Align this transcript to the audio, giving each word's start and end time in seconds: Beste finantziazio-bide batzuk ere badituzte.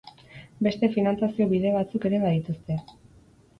Beste 0.67 0.89
finantziazio-bide 0.95 1.75
batzuk 1.77 2.09
ere 2.11 2.25
badituzte. 2.27 2.83